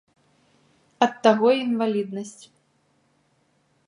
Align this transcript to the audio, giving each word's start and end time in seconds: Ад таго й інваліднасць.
Ад 1.05 1.13
таго 1.27 1.47
й 1.55 1.59
інваліднасць. 1.67 2.39